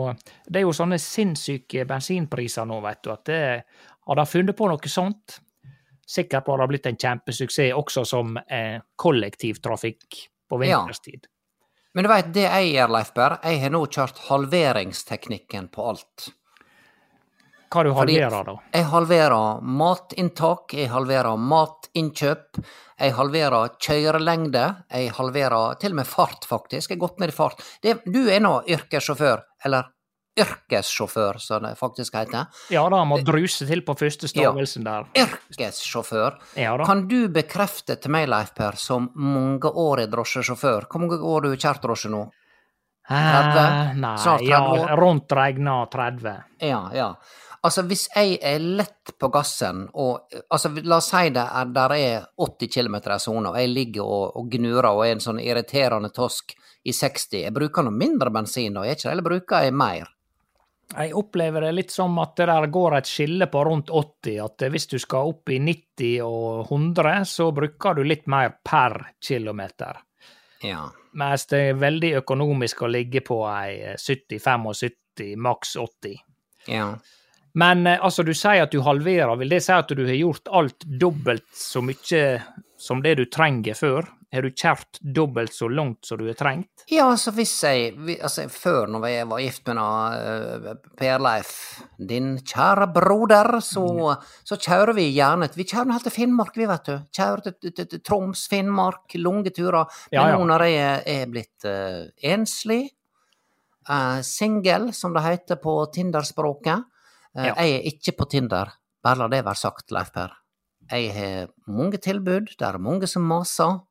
[0.47, 3.41] Det er jo sånne sinnssyke bensinpriser nå, vet du, at det
[4.05, 5.39] Hadde de funnet på noe sånt,
[6.05, 10.83] sikkert hadde det blitt en kjempesuksess også som eh, kollektivtrafikk på Ja.
[10.85, 11.25] vinterstid.
[11.95, 16.29] Men du veit, det jeg gjør, Leif Berr, jeg har nå kjørt halveringsteknikken på alt.
[17.75, 18.55] Hva du Fordi- da?
[18.73, 22.61] Jeg halverer matinntak, jeg halverer matinnkjøp,
[22.99, 26.89] jeg halverer kjørelengde, jeg halverer til og med fart, faktisk.
[26.93, 27.59] Jeg har gått ned i fart.
[27.83, 29.91] Det, du er nå yrkessjåfør, eller
[30.39, 32.47] yrkessjåfør, som det faktisk heter.
[32.73, 35.05] Ja da, må druse til på første stavelsen der.
[35.15, 36.39] Yrkessjåfør.
[36.59, 36.77] Ja.
[36.85, 41.55] Kan du bekrefte til meg, Leif Per, som mangeårig drosjesjåfør Hvor mange år har du
[41.57, 42.25] kjørt drosje nå?
[43.07, 43.59] 30?
[43.61, 44.95] Eh, nei, Snart 30 ja, år?
[44.97, 46.31] rundt regna 30.
[46.65, 47.09] Ja, ja.
[47.65, 51.93] Altså, hvis jeg er lett på gassen, og altså, la oss si det er, der
[51.95, 55.41] er 80 km i sona, og jeg ligger og, og gnurer og er en sånn
[55.41, 56.53] irriterende tosk
[56.85, 60.11] i 60, jeg bruker noe mindre bensin da, jeg ikke eller bruker jeg mer?
[60.93, 64.67] Jeg opplever det litt som at det der går et skille på rundt 80, at
[64.71, 69.97] hvis du skal opp i 90 og 100, så bruker du litt mer per kilometer.
[70.61, 70.85] Ja.
[71.17, 76.21] Mens det er veldig økonomisk å ligge på ei 70-75, maks 80.
[76.69, 76.91] Ja.
[77.55, 79.35] Men eh, altså, du sier at du halverer.
[79.39, 82.27] Vil det si at du har gjort alt dobbelt så mye
[82.77, 84.11] som det du trenger før?
[84.35, 86.83] Har du kjært dobbelt så langt som du har trengt?
[86.91, 91.51] Ja, altså hvis jeg altså Før, når jeg var gift med uh, Per Leif,
[91.95, 93.85] din kjære broder, så,
[94.43, 96.97] så kjører vi gjerne Vi kjører helt til Finnmark, vi, vet du.
[97.15, 99.87] Kjører til, Troms, Finnmark, lange turer.
[100.11, 100.35] Men Ja, ja.
[100.35, 102.03] nå når jeg er, blitt uh,
[102.35, 102.81] enslig,
[103.87, 106.91] uh, singel, som det heter på Tinder-språket
[107.35, 107.53] Ja.
[107.55, 108.71] Jeg er ikke på Tinder,
[109.03, 110.31] bare la det være sagt, Leif Per.
[110.91, 113.81] Jeg har mange tilbud, det er mange som maser.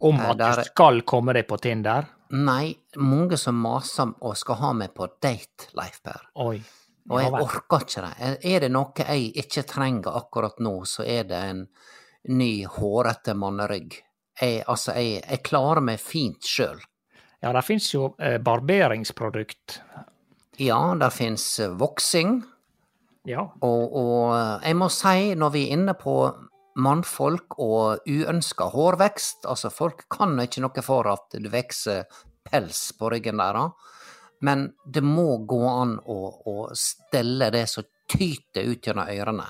[0.00, 2.06] Om Eh, at der- du skal komme deg på Tinder?
[2.30, 6.20] Nei, mange som maser og skal ha meg på date, Leif Per.
[6.36, 6.62] Oi.
[7.10, 8.44] Og jeg orker ikke det.
[8.44, 11.68] Er det noe jeg ikke trenger akkurat nå, så er det en
[12.28, 13.98] ny, hårete mannerygg.
[14.40, 16.80] Jeg, altså, jeg, jeg klarer meg fint sjøl.
[17.42, 19.80] Ja, det finnes jo eh, barberingsprodukt.
[20.58, 22.42] Ja, det fins voksing,
[23.24, 23.46] Ja.
[23.64, 26.16] og, og jeg må si, når vi er inne på
[26.74, 32.04] mannfolk og uønska hårvekst, altså folk kan ikke noe for at det vokser
[32.44, 33.92] pels på ryggen deres,
[34.44, 36.18] men det må gå an å,
[36.50, 39.46] å stelle det som tyter ut gjennom ørene,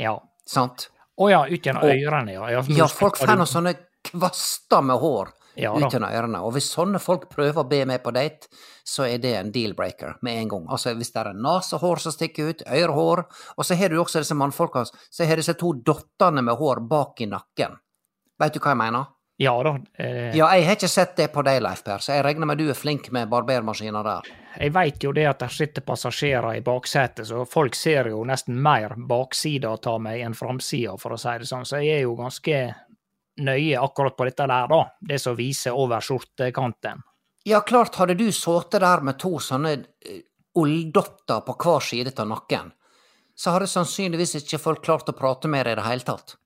[0.00, 0.16] Ja.
[0.46, 0.88] sant?
[1.16, 2.62] Å ja, ut gjennom ørene, ja.
[2.62, 2.88] ja.
[2.88, 3.74] folk får noen sånne
[4.06, 8.02] kvaster med hår Ja ut gjennom ørene, og hvis sånne folk prøver å be meg
[8.04, 8.50] på date,
[8.84, 10.66] så er det en deal-breaker med en gang.
[10.68, 13.24] Altså hvis det er nesehår som stikker ut, ørehår,
[13.56, 17.20] og så har du også disse mannfolka så har disse to dottene med hår bak
[17.24, 17.78] i nakken.
[18.38, 19.12] Veit du hva jeg mener?
[19.38, 19.74] Ja da.
[19.98, 22.56] Eh, Ja, jeg har ikke sett det på deg, Leif Per, så jeg regner med
[22.56, 24.30] du er flink med barbermaskiner der.
[24.56, 28.56] Jeg veit jo det at der sitter passasjerer i baksetet, så folk ser jo nesten
[28.62, 31.66] mer baksida av meg enn framsida, for å si det sånn.
[31.68, 32.62] Så jeg er jo ganske
[33.42, 34.80] nøye akkurat på dette der, da.
[35.00, 37.02] Det som viser over skjortekanten.
[37.46, 40.22] Ja, klart, hadde du sittet der med to sånne eh,
[40.58, 42.72] ulldotter på hver side av nakken,
[43.36, 46.36] så hadde sannsynligvis ikke folk klart å prate med deg i det hele tatt,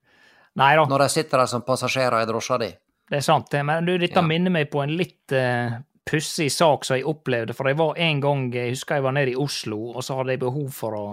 [0.59, 2.67] Nei da, når de sitter der som passasjerer i drosja di.
[3.07, 3.61] det er sant, det.
[3.63, 4.21] Men du, dette Ja.
[4.27, 7.53] minner meg på en litt uh, pussig sak som jeg opplevde.
[7.55, 10.35] For jeg var en gang, jeg husker jeg var nede i Oslo, og så hadde
[10.35, 11.05] jeg behov for å,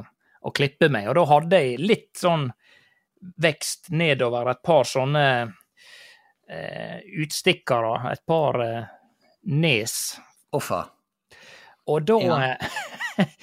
[0.42, 1.06] å klippe meg.
[1.08, 2.48] Og da hadde jeg litt sånn
[3.42, 5.54] vekst nedover et par sånne eh,
[7.22, 8.84] utstikkere, et par eh,
[9.52, 9.94] nes.
[10.56, 10.84] Uffa.
[11.88, 12.38] Og da Ja.
[12.52, 13.26] eh,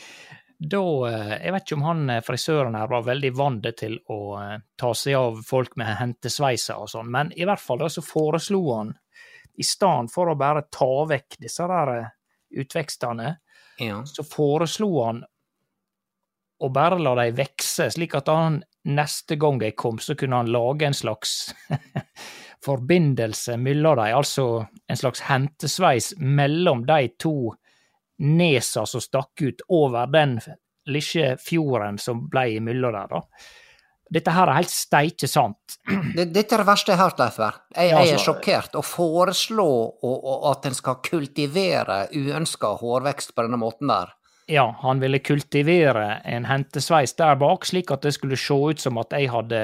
[0.66, 4.20] Da eh, Jeg vet ikke om han eh, frisøren her var veldig vant til å
[4.40, 8.02] eh, ta seg av folk med hentesveiser og sånn, men i hvert fall da så
[8.02, 8.94] foreslo han,
[9.60, 12.08] i stedet for å bare ta vekk disse der eh,
[12.64, 13.36] utvekstene,
[13.84, 13.98] Ja.
[14.08, 15.26] så foreslo han
[16.64, 20.48] å bare la dem vekse, slik at han neste gang jeg kom, så kunne han
[20.56, 21.54] lage en slags
[22.66, 24.48] forbindelse mellom dem, altså
[24.90, 27.36] en slags hentesveis mellom de to
[28.26, 30.38] nesa som stakk ut over den
[30.88, 33.22] lille fjorden som ble imellom der, da.
[34.16, 35.80] Dette her er helt steike sant.
[36.14, 37.56] Dette er det verste jeg har hørt, Leif Berr.
[37.74, 38.76] Jeg, jeg er altså- sjokkert.
[38.78, 39.66] Å foreslå
[40.04, 44.14] å- å- at en skal kultivere uønska hårvekst på denne måten der.
[44.48, 49.00] Ja, han ville kultivere en hentesveis der bak, slik at det skulle se ut som
[49.02, 49.62] at jeg hadde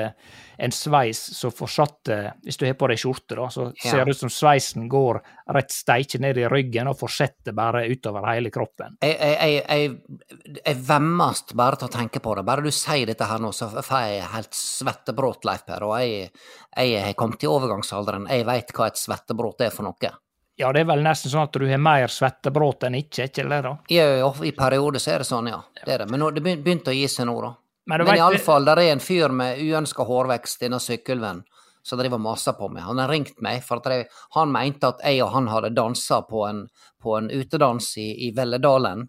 [0.62, 3.92] en sveis som fortsatte Hvis du har på deg skjorte, da, så Ja.
[3.92, 5.22] ser det ut som sveisen går
[5.54, 8.98] rett steike ned i ryggen og fortsetter bare utover hele kroppen.
[9.02, 12.46] Jeg, jeg, jeg, jeg, vemmes bare til å tenke på det.
[12.46, 15.84] Bare du sier dette her nå, så får jeg helt svettebråt, Leif Per.
[15.84, 16.32] Og jeg,
[16.78, 18.28] jeg har kommet i overgangsalderen.
[18.30, 20.14] Jeg veit hva et svettebråt er for noe.
[20.60, 23.62] Ja, det er vel nesten sånn at du har mer svettebråt enn ikke, ikke det
[23.66, 23.72] da?
[23.90, 24.06] Ja,
[24.44, 25.62] I perioder så er det sånn, ja.
[25.86, 26.10] Det er det.
[26.12, 27.54] Men nå, det begynte å gi seg nå, da.
[27.90, 31.42] Men Men iallfall, det er en fyr med uønska hårvekst denne sykkelvennen,
[31.82, 32.84] som driver og maser på meg.
[32.86, 36.44] Han har ringt meg, for at han mente at jeg og han hadde dansa på
[36.46, 36.68] en,
[37.02, 39.08] på en utedans i, i Velledalen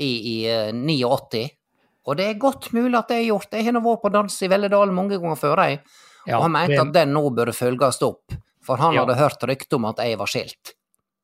[0.00, 1.42] i, i uh, 89.
[2.06, 3.52] Og det er godt mulig at det er gjort.
[3.52, 5.82] Jeg har nå vært på dans i Velledalen mange ganger før, jeg.
[6.24, 8.32] Ja, og han mente det- at den nå burde følges opp,
[8.64, 9.04] for han Ja.
[9.04, 10.72] hadde hørt rykte om at jeg var skilt.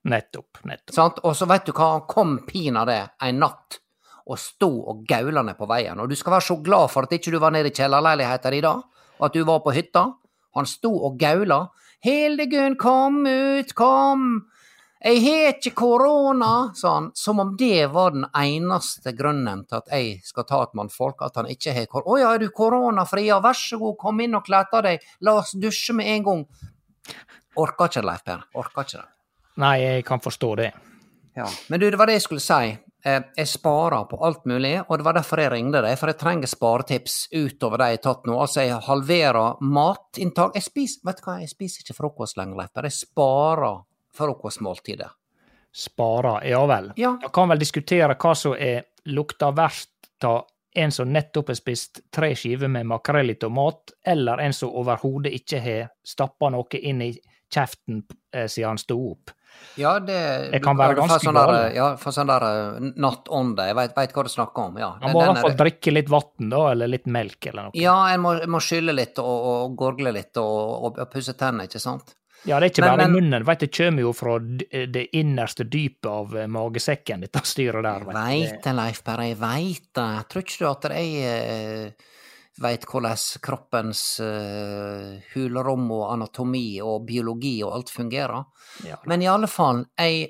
[0.04, 0.64] Nettopp.
[0.64, 1.20] nettopp.
[1.24, 3.80] Og så vet du hva, han kom pinadø en natt
[4.30, 5.98] og sto og gaula ned på veien.
[6.00, 8.62] Og du skal være så glad for at ikke du var nede i kjellerleiligheta di
[8.64, 8.76] da,
[9.18, 10.06] og at du var på hytta.
[10.56, 11.66] Han sto og gaula.
[12.04, 14.30] Hildegunn, kom ut, kom!
[15.00, 19.94] Jeg har ikke korona, sa han, som om det var den eneste grunnen til at
[19.96, 22.10] jeg skal ta et mannfolk, at han ikke har korona.
[22.12, 25.38] Å ja, er du koronafri, ja, vær så god, kom inn og klette deg, la
[25.40, 26.44] oss dusje med en gang.
[27.60, 28.44] Orka ikke det, Leif Per.
[28.60, 29.08] Orka ikke det.
[29.60, 30.70] Nei, jeg kan forstå det.
[31.36, 31.46] Ja.
[31.68, 32.70] Men du, det var det jeg skulle si.
[33.04, 36.18] Eh, Jeg sparer på alt mulig, og det var derfor jeg ringte deg, for jeg
[36.20, 38.36] trenger sparetips utover det jeg har tatt nå.
[38.40, 40.56] Altså, jeg halverer matinntak.
[40.58, 42.88] Jeg spiser, vet du hva, jeg spiser ikke frokost lenger, Leiper.
[42.90, 43.80] Jeg sparer
[44.16, 45.10] frokostmåltidet.
[45.72, 46.90] Sparer, ja vel.
[46.98, 47.14] Ja.
[47.22, 48.82] Jeg kan vel diskutere hva som er
[49.14, 50.42] lukta verst av
[50.76, 55.32] en som nettopp har spist tre skiver med makrell i tomat, eller en som overhodet
[55.34, 57.10] ikke har stappa noe inn i
[57.50, 59.32] kjeften eh, siden han sto opp.
[59.78, 60.16] Ja, det
[60.52, 61.72] Jeg kan være ganske sånn der.
[61.74, 62.44] Ja, for sånn der
[63.00, 63.66] nattånde.
[63.70, 64.90] Jeg veit hva du snakker om, ja.
[65.00, 67.76] Man må i hvert er- fall drikke litt vann, da, eller litt melk eller noe.
[67.78, 71.68] Ja, en må, må skylle litt og, og gorgle litt og, og, og pusse tennene,
[71.70, 72.14] ikke sant?
[72.48, 73.44] Ja, det er ikke Men- bare i men- munnen.
[73.44, 78.04] Vet, det kommer jo fra det innerste dypet av eh, magesekken, dette styret der.
[78.06, 78.20] vet du.
[78.20, 80.28] Veit det, Leif Per, jeg veit det.
[80.32, 81.90] Tror ikke du at jeg eh,
[82.60, 88.44] veit hvordan kroppens uh, hulrom og anatomi og biologi og alt fungerer?
[88.88, 88.98] Ja.
[89.06, 90.28] Men i alle fall, jeg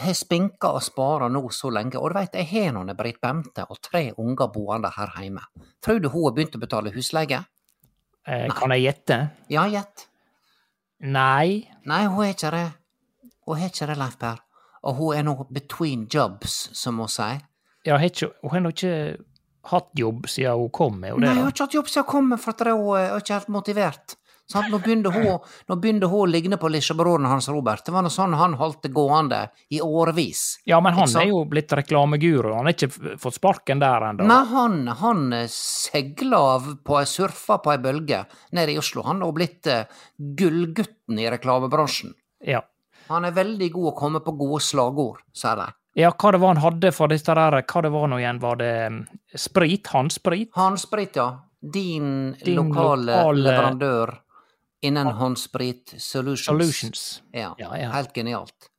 [0.00, 3.66] har spinka og spara nå så lenge, og du veit, jeg har noen Britt Bente
[3.68, 5.44] og tre unger boende her hjemme.
[5.82, 7.44] Tror du hun har begynt å betale husleie?
[8.26, 9.20] Eh, kan jeg gjette?
[9.52, 10.08] Ja, gjett.
[11.04, 11.68] Nei.
[11.84, 12.66] Nei, hun har ikke det.
[13.44, 14.40] Hun har ikke det, Leif Per.
[14.84, 17.44] Og hun er nå between jobs, som hun sier.
[17.84, 18.96] Ja, hun har ikke
[19.70, 21.24] hatt jobb siden hun kom med det.
[21.24, 23.56] Nei, hun har ikke hatt jobb siden hun kom, for at hun er ikke helt
[23.56, 24.18] motivert.
[24.46, 24.68] Sant?
[24.68, 27.80] Nå begynte hun, nå begynte hun å ligne på lillebroren hans Robert.
[27.86, 29.38] Det var noe sånn han holdt det gående
[29.72, 30.42] i årevis.
[30.68, 32.50] Ja, men han er jo blitt reklameguru.
[32.52, 34.26] Han har ikke fått sparken der ennå.
[34.28, 38.20] Nei, han, han eh, segla av på ei surfa på ei bølge
[38.52, 39.06] nede i Oslo.
[39.08, 39.88] Han har blitt eh,
[40.20, 42.12] gullgutten i reklamebransjen.
[42.44, 42.60] Ja.
[43.08, 45.72] Han er veldig god å komme på gode slagord, sier de.
[45.94, 48.58] Ja, hva det var han hadde for dette der, hva det var nå igjen, var
[48.60, 49.00] det mm,
[49.38, 49.86] sprit?
[49.94, 50.50] Håndsprit?
[50.56, 51.28] Håndsprit, ja.
[51.60, 54.14] Din, Din lokale, lokale- leverandør
[54.84, 56.44] innen håndsprit solutions.
[56.44, 57.22] Solutions.
[57.32, 57.90] Ja, Ja, ja.
[57.94, 58.70] helt genialt.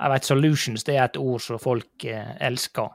[0.00, 2.88] Jeg vet, solutions det er et ord som folk eh, elsker.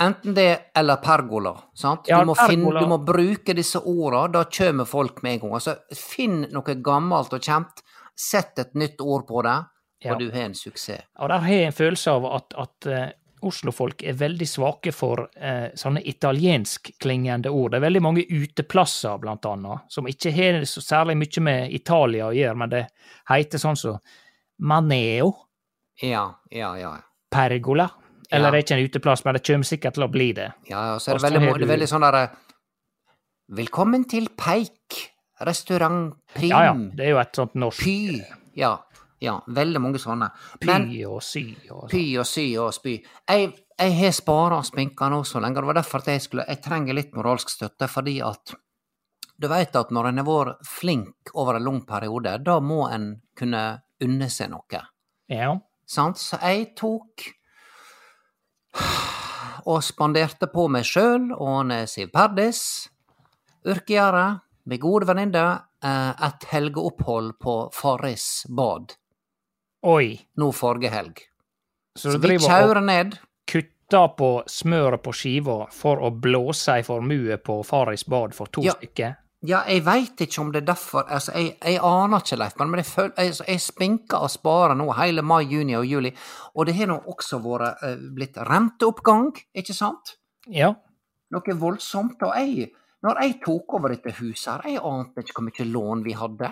[0.00, 1.54] Enten det eller pergola.
[1.74, 2.06] sant?
[2.08, 5.54] Du, må finne, du må bruke disse orda, da kommer folk med en gang.
[5.60, 7.84] Altså, finn noe gammelt og kjent,
[8.16, 9.56] sett et nytt ord på det.
[10.12, 11.02] Og du har en suksess.
[11.18, 13.06] Og der har jeg en følelse av at, at eh,
[13.44, 17.72] Oslo-folk er veldig svake for eh, sånne italienskklingende ord.
[17.74, 22.30] Det er veldig mange uteplasser, blant annet, som ikke har så særlig mye med Italia
[22.30, 22.84] å gjøre, men det
[23.28, 23.98] heter sånn som
[24.64, 25.34] Maneo,
[26.02, 26.94] Ja, ja, ja.
[27.30, 27.88] Pergola.
[28.30, 28.50] Eller Ja.
[28.50, 30.48] det er ikke en uteplass, men det kommer sikkert til å bli det.
[30.70, 31.58] Ja, og så er det veldig, du...
[31.58, 32.24] det er veldig sånn derre
[33.54, 34.96] Velkommen til Peik,
[35.44, 38.22] restaurant Prim, Ja ja, det er jo et sånt norsk Py.
[38.56, 38.78] Ja,
[39.22, 40.28] ja, veldig mange sånne.
[40.64, 42.20] Men py og sy og Py sånn.
[42.20, 42.94] og sy og spy.
[43.30, 45.60] Jeg, jeg har spara sminka nå så lenge.
[45.62, 48.54] Det var derfor at jeg skulle Jeg trenger litt moralsk støtte, fordi at
[49.36, 53.08] du veit at når en har vært flink over en lang periode, da må en
[53.36, 53.62] kunne
[54.04, 54.82] unne seg noe.
[55.32, 55.54] Ja.
[55.86, 56.20] Sant?
[56.22, 57.24] Så jeg tok
[59.64, 62.60] og spanderte på meg sjøl og Siv Perdis,
[63.64, 65.44] Urkegjerde, min gode venninne,
[65.82, 68.92] eh, et helgeopphold på Farris bad
[69.84, 70.18] Oi.
[70.40, 71.20] nå forrige helg.
[71.96, 73.18] Så Så vi kjører ned.
[73.46, 78.62] kutter på smøret på skiva for å blåse ei formue på Faris bad for to
[78.62, 78.72] Ja.
[78.72, 79.16] stykker?
[79.46, 82.74] Ja, jeg veit ikke om det er derfor altså, jeg, jeg aner ikke, Leif, men
[82.80, 86.14] jeg, føl, jeg, jeg spinker og sparer nå hele mai, juni og juli.
[86.56, 90.14] Og det har nå også vært uh, blitt renteoppgang, ikke sant?
[90.48, 90.72] Ja.
[91.30, 92.22] Noe voldsomt.
[92.22, 92.70] Og jeg,
[93.04, 96.50] når jeg tok over dette huset her, jeg ante ikke hvor mye lån vi hadde.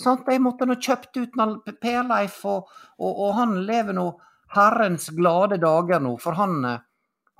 [0.00, 0.28] Sant?
[0.28, 1.38] Jeg måtte nå kjøpt ut
[1.80, 4.06] Per-Leif, og, og, og han lever nå
[4.54, 6.82] herrens glade dager nå, for han, eh,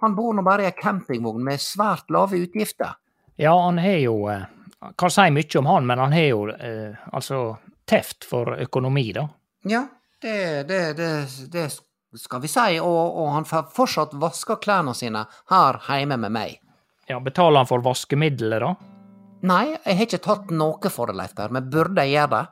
[0.05, 2.97] han bor nå bare i ei campingvogn med svært lave utgifter.
[3.41, 6.97] Ja, han har jo Jeg Kan si mye om han, men han har jo eh,
[7.13, 9.27] altså teft for økonomi, da.
[9.69, 9.83] Ja,
[10.23, 11.11] det, det, det,
[11.53, 11.67] det
[12.17, 16.57] skal vi si, og, og han får fortsatt vaska klærne sine her hjemme med meg.
[17.11, 19.00] Ja, Betaler han for vaskemiddelet, da?
[19.41, 22.45] Nei, jeg har ikke tatt noe for det, Leif Per, men burde jeg gjøre det?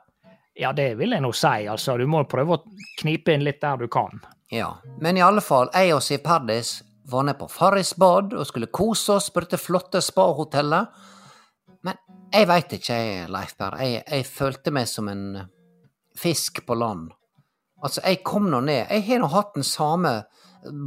[0.59, 1.95] Ja, det vil jeg nå si, altså.
[1.97, 2.63] Du må prøve å
[2.99, 4.19] knipe inn litt der du kan.
[4.51, 6.79] Ja, men i alle fall, jeg og Siv Perdis
[7.09, 10.89] var nede på Farris bad og skulle kose oss på dette flotte spahotellet.
[11.85, 12.01] Men
[12.33, 12.97] jeg veit ikke,
[13.31, 13.77] Leif Per.
[13.85, 15.25] Jeg, jeg følte meg som en
[16.19, 17.07] fisk på land.
[17.79, 18.89] Altså, jeg kom nå ned.
[18.89, 20.17] Jeg har nå hatt den samme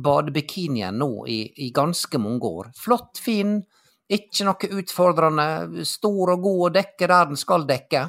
[0.04, 2.72] badebikinien nå i, i ganske mange år.
[2.76, 3.62] Flott, fin,
[4.10, 8.02] ikke noe utfordrende, stor og god og dekke der den skal dekke.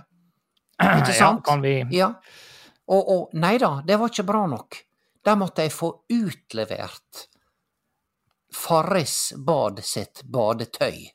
[0.81, 1.43] Ikke sant?
[1.45, 2.13] Ja, kan vi Ja.
[2.91, 4.75] Og, og nei da, det var ikke bra nok.
[5.23, 7.27] Der måtte jeg få utlevert
[8.53, 11.07] Farris bad sitt badetøy.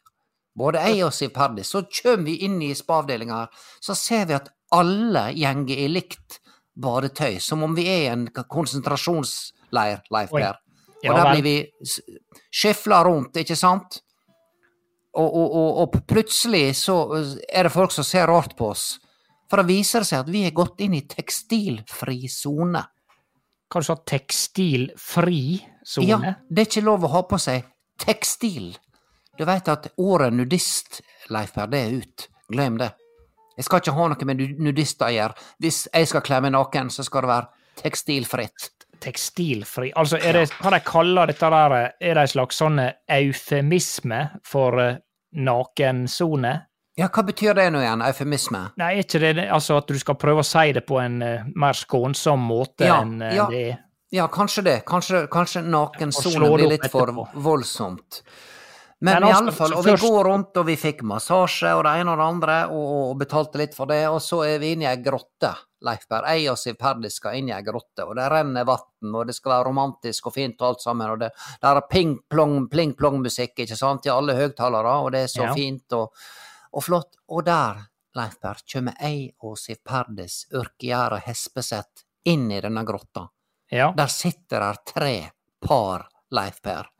[0.59, 1.69] Både jeg og Siv Perdis.
[1.71, 3.51] Så kjem vi inn i spa-avdelinga her,
[3.85, 6.41] så ser vi at alle gjenger i likt
[6.75, 7.37] badetøy.
[7.41, 10.33] Som om vi er i en konsentrasjonsleir, Leif.
[10.49, 10.59] Per.
[11.05, 11.55] Og der blir vi
[11.87, 12.01] s-
[12.51, 14.01] skifla rundt, ikke sant?
[15.17, 16.99] Og, og, og, plutselig så
[17.49, 18.99] er det folk som ser rart på oss.
[19.49, 22.85] For det viser seg at vi er gått inn i tekstilfri sone.
[23.69, 25.43] Hva du sa tekstilfri
[25.83, 26.09] sone?
[26.09, 27.67] Ja, det er ikke lov å ha på seg
[27.99, 28.75] tekstil.
[29.39, 31.01] Du veit at ordet nudist,
[31.33, 32.29] Leif Per, det er ut.
[32.49, 32.93] Glem det.
[33.59, 35.47] Jeg skal ikke ha noe med nudister å gjøre.
[35.63, 38.71] Hvis jeg skal kle meg naken, så skal det være tekstilfritt.
[39.03, 44.23] Tekstilfri Altså, er det hva de kaller dette der Er det en slags sånn eufemisme
[44.47, 44.99] for eh,
[45.39, 46.55] nakensone?
[46.99, 48.65] Ja, hva betyr det nå igjen, eufemisme?
[48.81, 51.45] Nei, er ikke det altså at du skal prøve å si det på en uh,
[51.55, 53.47] mer skånsom måte Ja, enn uh, ja.
[53.53, 53.77] det er?
[54.11, 54.77] Ja, kanskje det.
[54.89, 57.13] Kanskje, kanskje nakensone blir litt for
[57.45, 58.23] voldsomt.
[59.01, 61.91] Men, Men i alle fall, og vi går rundt, og vi fikk massasje og det
[62.01, 64.89] ene og det andre, og, og betalte litt for det, og så er vi inne
[64.89, 65.53] i ei grotte,
[65.87, 66.27] Leif Per.
[66.35, 69.37] Jeg og Siv Perdis skal inn i ei grotte, og det renner vann, og det
[69.37, 71.29] skal være romantisk og fint og alt sammen, og det,
[71.63, 75.55] det er ping-plong, pling-plong-musikk, ikke sant, i alle høgtalere, og det er så Ja.
[75.55, 76.11] fint og,
[76.75, 77.15] og flott.
[77.31, 77.85] Og der,
[78.19, 83.29] Leif kommer jeg og Siv Perdis, Urkiære Hespeseth, inn i denne grotta.
[83.71, 83.93] Ja.
[83.95, 85.31] Der sitter der tre
[85.63, 86.91] par, Leif Per.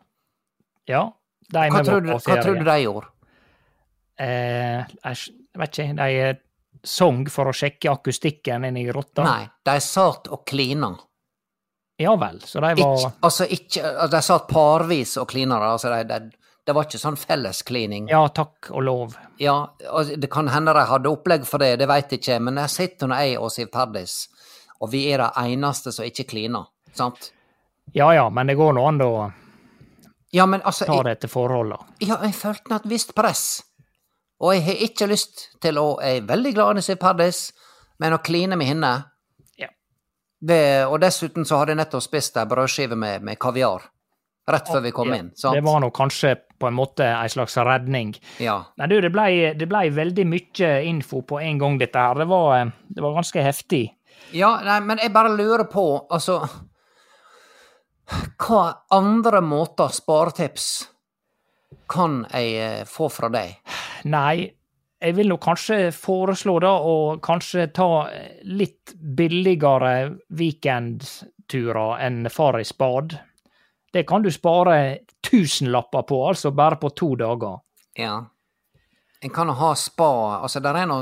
[0.87, 1.09] ja.
[1.49, 3.09] De Hva tror du, hva tror du de gjorde?
[4.21, 6.41] Eh, jeg vet ikke, de eh,
[6.85, 9.25] sang for å sjekke akustikken inni grotta?
[9.25, 10.91] Nei, de satt og klina.
[11.99, 15.57] Ja vel, så de var ikke, altså ikke altså, De satt parvis og klina.
[15.67, 18.07] Altså, de, de, det var ikke sånn fellesklining.
[18.13, 19.17] Ja, takk og lov.
[19.43, 19.57] Ja,
[19.91, 23.11] og det kan hende de hadde opplegg for det, det veit ikke, men jeg sitter
[23.11, 24.21] nå jeg og Siv Perdis,
[24.79, 26.69] og vi er de eneste som ikke kliner.
[26.95, 27.33] Sant?
[27.97, 29.13] Ja ja, men det går nå an å
[30.33, 31.79] Ja, men altså ta det etter forholda.
[32.05, 33.63] Ja, jeg følte et visst press.
[34.41, 37.53] Og jeg har ikke lyst til å Jeg er veldig glad i Siv Perdis,
[37.99, 38.93] men å kline med henne
[39.59, 39.69] Ja.
[40.41, 43.89] det, Og dessuten så hadde jeg nettopp spist ei brødskive med, med kaviar.
[44.49, 45.33] Rett før vi kom Ja, inn.
[45.37, 45.55] Sant?
[45.59, 48.15] Det var nå kanskje på en måte ei slags redning.
[48.41, 48.63] Ja.
[48.79, 52.15] Nei, du, det blei ble veldig mye info på en gang, dette her.
[52.23, 53.83] Det var, eh, det var ganske heftig.
[54.33, 56.41] ja, nei, men jeg bare lurer på, altså
[58.39, 58.63] Hva
[58.97, 60.69] andre måter, sparetips,
[61.89, 63.59] kan jeg eh, få fra deg?
[64.09, 64.49] Nei,
[64.99, 67.89] jeg vil nok kanskje foreslå da å kanskje ta
[68.49, 69.93] litt billigere
[70.35, 73.19] weekendturer enn Farris bad.
[73.93, 77.61] Det kan du spare tusenlapper på, altså bare på to dager.
[77.99, 78.19] Ja.
[79.21, 80.09] En kan ha spa
[80.45, 81.01] Altså, der er nå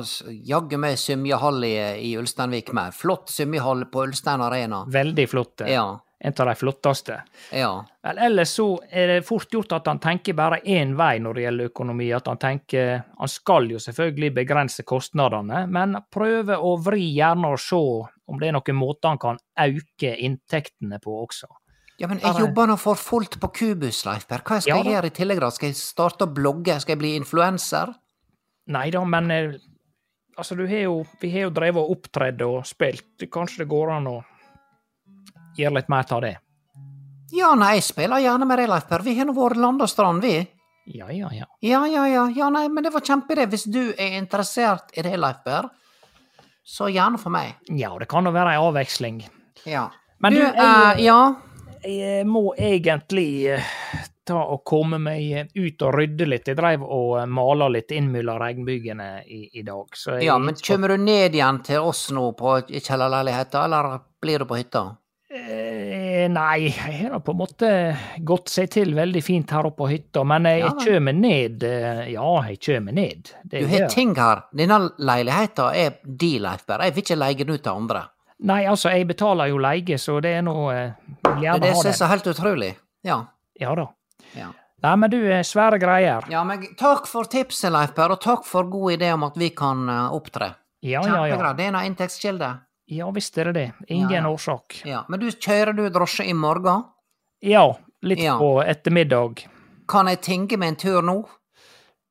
[0.49, 1.75] jaggu meg svømmehall i,
[2.09, 2.95] i Ulsteinvik med.
[2.97, 4.85] Flott svømmehall på Ulstein Arena.
[4.89, 5.61] Veldig flott.
[5.67, 5.75] eh.
[5.75, 5.91] Ja.
[6.27, 7.21] En av de flotteste.
[7.55, 7.71] Ja.
[8.03, 11.45] Vel, ellers så er det fort gjort at han tenker bare én vei når det
[11.45, 12.09] gjelder økonomi.
[12.17, 17.63] At han tenker Han skal jo selvfølgelig begrense kostnadene, men prøve å vri gjerne og
[17.63, 17.79] se
[18.27, 21.47] om det er noen måter han kan øke inntektene på også.
[21.97, 24.45] Ja, men jeg jobber nå for fullt på Kubus, Leifberg.
[24.45, 25.49] Hva skal Ja jeg gjøre i tillegg, da?
[25.55, 26.77] Skal jeg starte å blogge?
[26.83, 27.95] Skal jeg bli influenser?
[28.75, 29.55] Nei da, men eh,
[30.37, 33.29] altså, du har jo Vi har jo drevet og opptredd og spilt.
[33.33, 34.17] Kanskje det går an å
[35.59, 36.35] gjøre litt mer av det.
[37.35, 39.03] Ja, nei, jeg spiller gjerne med deg, Leif Per.
[39.03, 40.37] Vi har nå vært land og strand, vi.
[40.95, 41.47] Ja, ja, ja.
[41.67, 42.29] Ja, ja, ja.
[42.37, 43.49] Ja, nei, men det var kjempeidé.
[43.51, 45.67] Hvis du er interessert i det, Leif Per,
[46.67, 47.57] så gjerne for meg.
[47.71, 49.21] Ja, det kan jo være ei avveksling.
[49.67, 49.89] Ja.
[50.23, 51.19] Men du, du, jeg- eh, ja.
[51.87, 53.67] Jeg må egentlig eh,
[54.27, 56.49] ta og komme meg ut og rydde litt.
[56.51, 59.87] Jeg dreiv og eh, mala litt inn mellom regnbygene i, i dag.
[59.95, 64.43] Så jeg, ja, men kommer du ned igjen til oss nå på kjellerleiligheta, eller blir
[64.43, 64.83] du på hytta?
[65.37, 67.69] Eh, Nei, jeg har på en måte
[68.27, 71.63] gått seg til veldig fint her oppe på hytta, men jeg Ja, jeg kommer ned.
[71.63, 73.31] eh, Ja, jeg kommer ned.
[73.45, 74.43] Det Du har ting her.
[74.55, 76.83] Denne leiligheta er din, Leif Berr.
[76.85, 78.03] Jeg vil ikke leie den ut til andre.
[78.41, 80.91] Nei, altså, jeg betaler jo leie, så det er nå eh,
[81.25, 81.99] ha Det er gjerne det ha som er den.
[81.99, 82.77] så helt utrolig.
[83.05, 83.25] Ja.
[83.61, 83.87] Ja da.
[84.37, 84.51] Ja.
[84.83, 86.23] Nei, men du, eh, svære greier.
[86.31, 89.51] ja, men takk for tipset, Leif Berr, og takk for god idé om at vi
[89.51, 90.55] kan eh, opptre.
[90.83, 91.53] Ja, ja, ja.
[91.55, 92.61] Det er en inntektskilde.
[92.87, 93.73] Ja visst er det det.
[93.89, 94.29] Ingen Ja, ja.
[94.31, 94.81] årsak.
[94.85, 95.05] Ja.
[95.09, 96.85] Men du, kjører du drosje i morgen?
[97.43, 98.39] Ja, litt Ja.
[98.39, 99.47] på ettermiddag.
[99.89, 101.25] Kan jeg tenke meg en tur nå?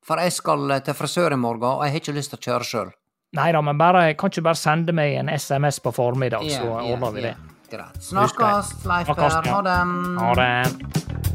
[0.06, 2.46] For jeg skal eh, til frisør i morgen, og jeg har ikke lyst til å
[2.46, 2.92] kjøre sjøl.
[3.36, 6.70] Nei da, men bare, kan ikke bare sende meg en SMS på formiddag, yeah, så
[6.70, 7.36] ordner ordner vi det.
[7.72, 7.98] Greit.
[8.04, 9.42] Snakkes, Leif Per.
[9.50, 9.80] Ha det.
[10.22, 11.35] Ha det.